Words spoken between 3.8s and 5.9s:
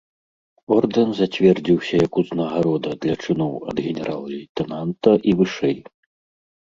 генерал-лейтэнанта і вышэй.